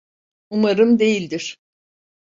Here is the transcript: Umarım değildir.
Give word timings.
Umarım 0.49 0.99
değildir. 0.99 1.57